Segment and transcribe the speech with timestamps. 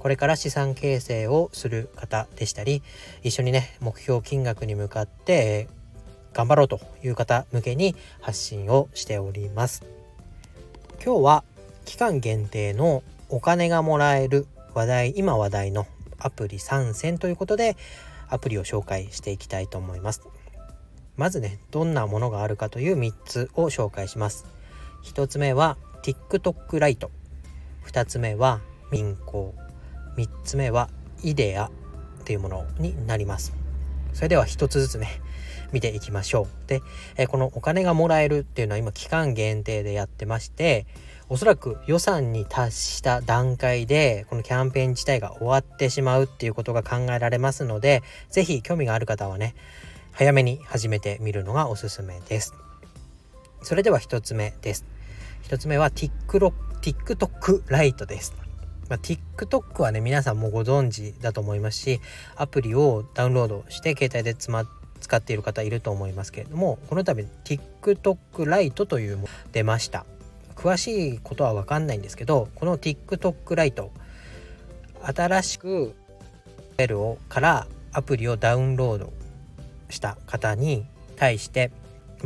[0.00, 2.82] これから資産形成をする方でしたり
[3.22, 5.68] 一緒にね目標金額に向かって
[6.32, 9.84] 頑張ろうという方向けに発信をしております。
[11.04, 11.44] 今日は
[11.84, 15.86] 期間限定のお金がもらえる話題今話題の
[16.18, 17.76] アプリ参戦ということで
[18.28, 20.22] アプリを紹介していきたいと思います。
[21.16, 24.46] まずねどんなものがあるかという3つを紹介します。
[25.04, 27.10] 1つ目は TikTok ライト。
[27.86, 29.54] 2つ目は民行
[30.20, 30.90] 3つ目は
[31.22, 31.70] イデアっ
[32.24, 33.54] ていうものになります。
[34.12, 35.20] それでは1つずつね
[35.72, 36.68] 見ていきましょう。
[36.68, 36.82] で、
[37.16, 40.86] えこのお金がもらえるっていうのは今期間限定でやってまして
[41.28, 49.54] おそらく予算に達した段階でこのキャンペーン自体が終わってしまうっていうことが考えられますので是非興味がある方はね
[50.12, 52.54] 早めに始めてみるのがおすすめです。
[53.62, 54.84] それでは1つ目です。
[55.44, 58.49] 1つ目は TikTok ライトです。
[58.90, 62.00] まあ、TikTok はね皆さんもご存知だと思いますし
[62.36, 64.64] アプリをダウンロードして携帯でつま
[65.00, 70.04] 使っている方いると思いますけれどもこの度 TikTok ライトというも出ました。
[70.56, 73.92] 詳しいことは分かんないんですけどこの TikTok ライト
[75.02, 75.94] 新しく
[76.76, 79.12] メルをからアプリをダウンロード
[79.88, 80.84] した方に
[81.16, 81.70] 対して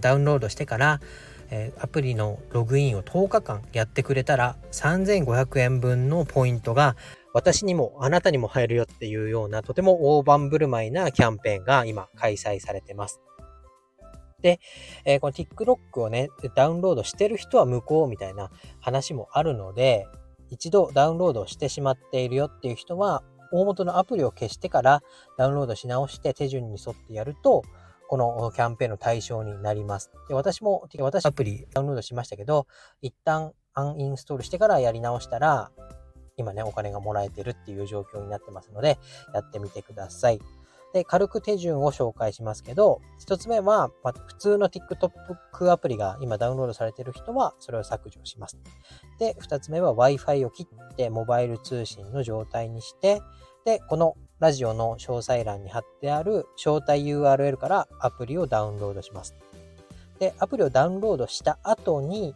[0.00, 1.00] ダウンロードしてから
[1.50, 6.96] えー、アプリのログインを10日間やってくれたら3500円分のポイントが
[7.32, 13.20] 私にもあなたにも入るよっていうようなとても大盤振る舞いなキャンペーンが今開催されてます。
[14.40, 14.60] で、
[15.04, 18.50] えー、この TikTok をね、ダウンロードしてる人は無効みたいな
[18.80, 20.06] 話もあるので、
[20.50, 25.02] 一度ダウンロードしてしまっているよっていう人は、大元のアプリを消してから
[25.38, 27.62] ダウンロードし直して手順に沿ってやると、
[28.08, 30.10] このキャンペーンの対象になります。
[30.28, 32.66] で私も、私アプリダウンロードしましたけど、
[33.02, 35.70] 一旦アンインストールしてからやり直したら、
[36.36, 38.98] 今ね、お金がもらえてるっていう状況になってますので、
[39.34, 40.40] やってみてください。
[40.94, 48.56] で、軽く手順を紹介しますけど、一つ目は、まあ、普通の TikTok アプリが今ダウンロードされてる人は、それを削除します。
[49.18, 53.20] で、二つ目は Wi-Fi を切ってモバイル通信の状態にして、
[53.66, 59.34] で、このラジオの詳細欄に貼ってある招待 URL からアプリをダウンロードします。
[60.20, 62.34] で、アプリをダウンロードした後に、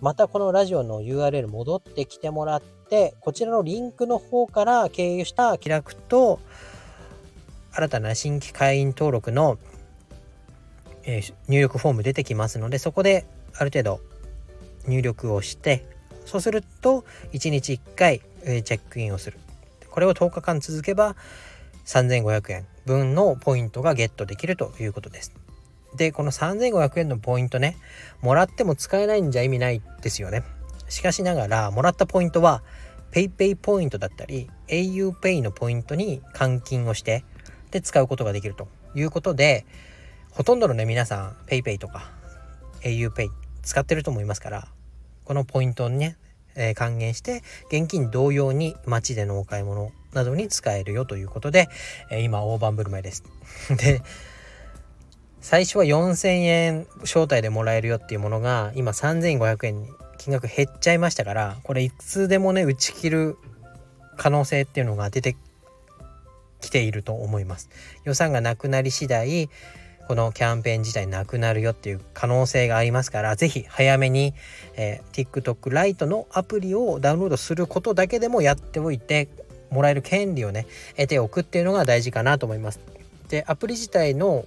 [0.00, 6.40] またこのラジオの URL 戻ってきてもらって、こちらのリンクの方から経由した気楽と、
[7.72, 9.58] 新たな新規会員登録の、
[11.04, 13.24] えー、入力フォーム出てきますので、そこで
[13.54, 14.00] ある程度
[14.88, 15.86] 入力をして、
[16.24, 19.38] そうすると1日1回、えー、チェックインをする。
[19.96, 21.16] これを10日間続けば
[21.86, 25.32] 3500円分のポイントがゲットできるということです。
[25.96, 27.78] で、この3500円のポイントね、
[28.20, 30.44] もらっても使えないんじゃ意味ないですよね。
[30.90, 32.62] しかしながら、もらったポイントは
[33.10, 37.24] PayPay ポイントだったり auPay のポイントに換金をして
[37.70, 39.64] で使うことができるということで
[40.32, 42.10] ほとんどのね皆さん PayPay とか
[42.82, 43.30] auPay
[43.62, 44.68] 使ってると思いますから
[45.24, 46.18] このポイントをね
[46.56, 51.68] え、還元して現金同様に街でのお買い物などに使えるよということで、
[52.10, 53.24] え、今大盤振る舞いです。
[53.76, 54.02] で
[55.40, 63.36] 最初は4000円招待でもらえるよっていうものが今3500円に金額減っちゃいましたからこれいつでもね打ち切る
[64.16, 65.36] 可能性っていうのが出て
[66.60, 67.70] きていると思います。
[68.02, 69.48] 予算がなくなり次第
[70.06, 74.34] このキャンペーン自体なくなるよっていう可能性がありますから是非早めに、
[74.76, 79.28] えー、TikTok ライトのアプリをダウンロードすることだけでもやっておいて
[79.70, 80.66] もらえる権利をね
[80.96, 82.80] 得ておくっていうのが大事かなと思います。
[83.28, 84.44] でアプリ自体の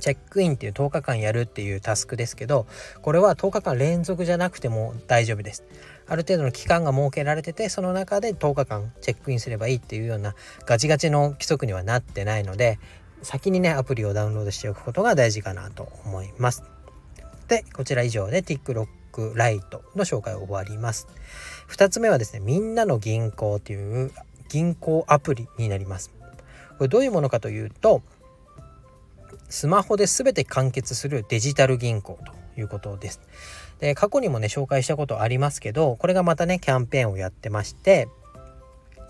[0.00, 2.66] チェックインっていう10日間やるっていうタスクですけど
[3.02, 5.62] これは10日間連続じゃなくても大丈夫です。
[6.06, 10.34] ある程度の期間が設けられててその中で10日間チェックインすればいいっていうような
[10.66, 12.78] ガチガチの規則にはなってないので
[13.24, 16.62] 先にねアプリをダウンロードしておくことが大事かなと思います。
[17.48, 21.08] でこちら以上で TikTok ライトの紹介を終わります。
[21.68, 24.12] 2つ目はですねみんなの銀行という
[24.48, 26.10] 銀行アプリになります。
[26.78, 28.02] これどういうものかというと
[29.48, 32.18] スマホで全て完結するデジタル銀行
[32.54, 33.20] ということです。
[33.80, 38.08] で過去にもね紹介したことありますけどこれがまたねキャンペーンをやってまして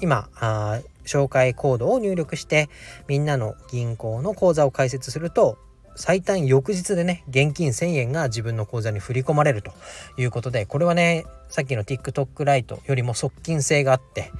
[0.00, 2.68] 今あ紹介コードを入力して
[3.08, 5.58] みんなの銀行の口座を開設すると
[5.96, 9.72] 最短翌日でね現金1000円が自分の口座に振り込まれると
[10.16, 14.32] いうことでこれはねさっきの TikTok ライトよりも側近性があって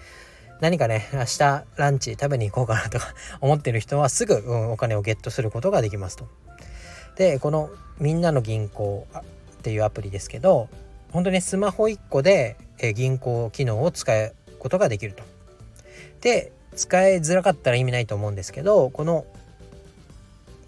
[0.61, 6.27] 何かね明日ランチ食べに行こうかなとか思ってる人はすぐ、うん、お金をゲットすることができますと。
[7.17, 7.71] でこの
[8.01, 9.23] 「みんなの銀行」っ
[9.63, 10.69] ていうアプリですけど
[11.13, 12.57] 本当にスマホ1個で
[12.95, 15.23] 銀行機能を使うことができると。
[16.25, 19.27] で使いづらかったら意味ないと思うんですけどこの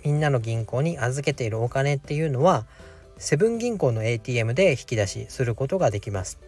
[0.05, 2.67] みんなの銀行に預けているお金っていうのは
[3.17, 6.39] セブン銀行の ATM で引き出しすることができます。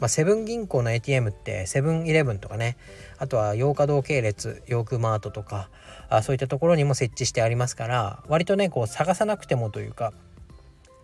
[0.00, 2.76] まあ、セブン銀行の ATM ってセブンイレブンとかね
[3.18, 5.68] あとは洋華堂系列ヨークマートとか
[6.08, 10.12] あそういったところにも設置してありますから割とねこう探さなくてもというか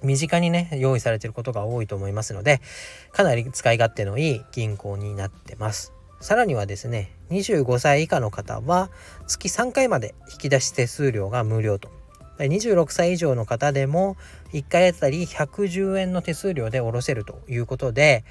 [0.03, 2.61] 身近にね用意されてることが多いと思いますので
[3.13, 6.00] かなり使い勝手のいい銀行になってます。
[6.21, 8.91] さらにはですね25歳以下の方は
[9.27, 11.89] 月3回まで引き出し手数料が無料と。
[12.39, 14.17] 26歳以上の方でも
[14.55, 18.25] 1回あたり110円の手数料で下ろせるということで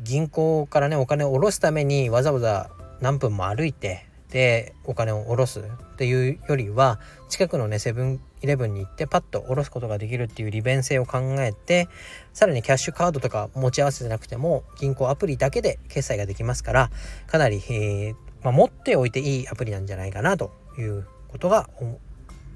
[0.00, 2.70] 銀行からねお金を下ろすためにわざわざ
[3.00, 6.98] 何分も歩いてでお金を下ろすっていうよりは
[7.28, 11.88] 近くのねセブンイレブンに行ってパッと下ろすことができるっていう利便性を考えて
[12.32, 16.90] さらにキャッシュカードとか持ち合わせてなくても銀行アプリだけで決済ができますから
[17.26, 22.00] かなり、えーまあ、持っておいていいアプリなんじゃないかなということが思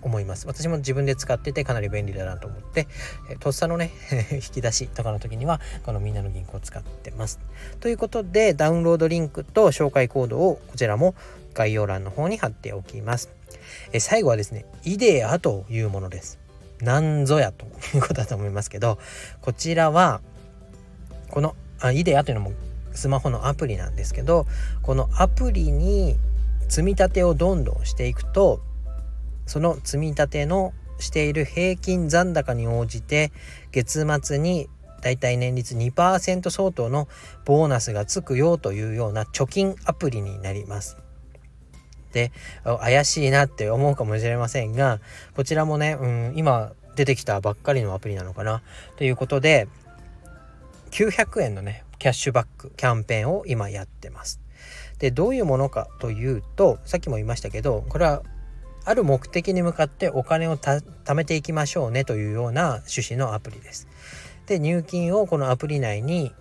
[0.06, 0.46] 思います。
[0.46, 2.86] 私も自分で使っててかなり便利だなと思って
[3.28, 3.90] えとっさのね
[4.32, 7.40] 引き出しとかの時にはこのみんなの銀行を使ってます。
[7.80, 11.14] ということでダウンロードリンクと紹介コードをこちらも
[11.54, 13.30] 概要欄の方に貼っておきます。
[13.92, 16.38] え最後はですねイデアというものです。
[16.80, 17.64] なんぞやと
[17.96, 18.98] いうことだと思いますけど
[19.40, 20.20] こちらは
[21.30, 22.52] このあイデアというのも
[22.92, 24.46] スマホのアプリなんですけど
[24.82, 26.16] このアプリに
[26.68, 28.60] 積み立てをどんどんしていくと
[29.46, 33.32] その積み立てのしている平均残高に応じて
[33.72, 34.68] 月末に
[35.02, 37.06] だいたい年率2%相当の
[37.44, 40.96] ボーナスがつくよというような貯金アプリになります。
[42.12, 42.32] で
[42.80, 45.00] 怪しいなって思うかもしれませんが
[45.34, 48.62] こちらもね、うん、今出てきたばっかりのアプリなのかな
[48.96, 49.68] ということで
[50.92, 54.40] 900円のねキャッシュバックキャンペーンを今やってます。
[54.98, 58.22] でどういうものかというとさっきも言いましたけどこれは
[58.86, 63.88] ある目的に向かってお金を貯めていきましょうねというような趣旨のアプリです。
[64.46, 66.32] で入金をこのアプリ内に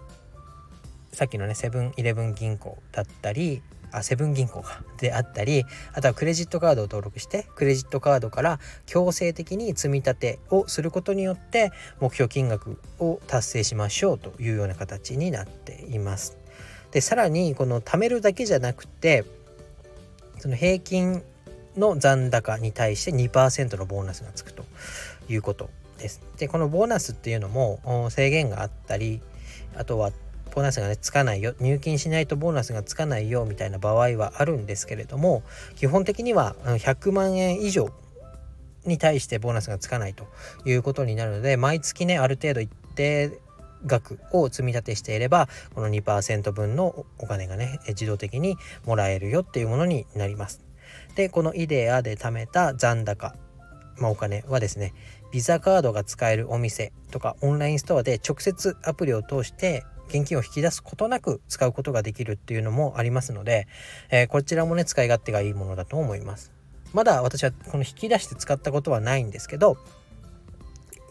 [1.12, 5.64] さっきのねセブンイレブン銀行だったりあセブン銀行かであったり
[5.94, 16.38] あとはクレジットカードを登録してクレジットカードから強制的に積み立てをすることによって目標金額を達成しましょうというような形になっています。
[16.92, 19.26] でさらにこの貯めるだけじゃなくて
[20.38, 21.24] その平均
[21.78, 24.66] の残高に対して2%のボーナスがつくと
[25.30, 26.22] いうことです。
[26.38, 29.22] でこのボーナスっていうのも制限があったり
[29.76, 30.12] あとは
[30.54, 35.44] ボーナスがねつかないよ入金しないとボーナスがつかないよみたいな場合はあるんですけれども
[35.76, 37.90] 基本的には100万円以上
[38.86, 40.28] に対してボーナスがつかないと
[40.66, 43.40] いうことになるので毎月ねある程度一定
[43.86, 50.62] 額を積み立てしていればこの2%分のお金がね自動的にもらえるよっていうものになります。
[51.16, 53.36] でこのイデアで貯めた残高、
[53.98, 54.94] まあ、お金はですね
[55.32, 63.68] ビザカードが使えるお店とかオンラインストアで直接アプリを通して現金を引き出すことなく使うことができるっていうのもありますので、
[64.12, 66.52] えー、こちらもね使い勝手がいいものだと思います。
[66.94, 69.78] まだ私はこの引き出して使ったことはないんですけど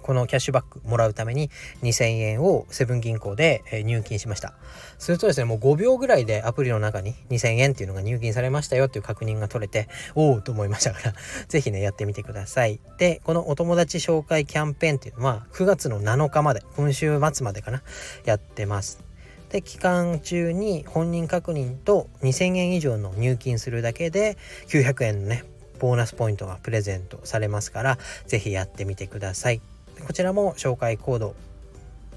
[0.05, 1.49] このキャッシュバックもらうために
[1.83, 4.53] 2000円をセブン銀行で入金しました。
[4.99, 11.15] するとですね、もう5秒ぐらいでアプリの中に2000円っていうのが入金されましたよっていう確認が取れて、おおと思いましたから
[11.49, 12.81] 是非ね、やってみてください。
[12.99, 17.83] で、このお友達紹介キャンペーンっていうのは9月の7日まで、今週末までかな、
[18.27, 19.03] やってます。
[19.49, 25.45] で期間中に本人確認と2000円以上の入金するだけで900円のね
[25.79, 29.74] ボーナスポイントがプレゼントされますから是非やってみてください。
[30.05, 31.35] こちらも紹介コード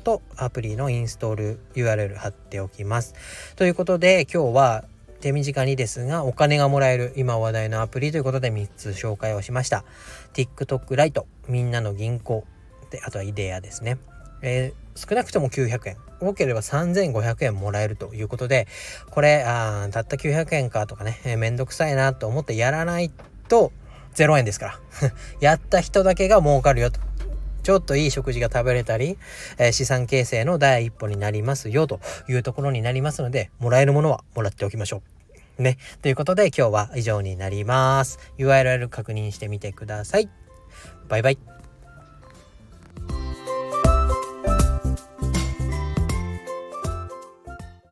[0.03, 3.13] とアプリのインストール URL 貼っておきます。
[3.55, 4.83] ということで今日は
[5.21, 9.83] 手短にですがお金がもらえる今話題のアプリということで3つ紹介をしました。
[10.33, 12.45] TikTok ライト、みんなの銀行、
[12.89, 13.97] であとはイデアですね。
[14.41, 18.67] えー、少なくとも900円多ければ3500円もらえるということで
[19.09, 23.11] これあたった900円かとかね、えー、めんどくさいなと思ってやらない
[23.47, 23.71] と
[24.13, 26.99] 0円ですから やった人だけが儲かるよと
[27.67, 29.17] ちょっといい食事が食べれたり、
[29.57, 35.01] えー、資産形成の第一歩になりますよというところになりますので、もらえるものはもらっておきましょ
[35.59, 35.61] う。
[35.61, 35.77] ね。
[36.01, 38.19] ということで今日は以上になります。
[38.37, 40.29] URL 確認してみてください。
[41.09, 41.56] バイバイ。